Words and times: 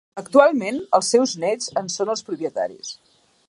Actualment 0.19 0.79
els 0.99 1.11
seus 1.15 1.35
néts 1.45 1.69
en 1.83 1.95
són 1.97 2.13
els 2.15 2.25
propietaris. 2.31 2.93